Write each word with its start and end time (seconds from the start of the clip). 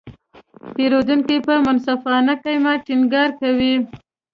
پیرودونکي 0.75 1.35
په 1.47 1.53
منصفانه 1.65 2.33
قیمت 2.45 2.79
ټینګار 2.87 3.29
کوي. 3.41 3.73